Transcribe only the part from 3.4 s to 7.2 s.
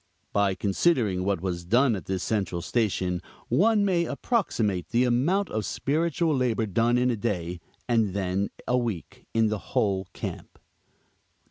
one may approximate the amount of spiritual labor done in a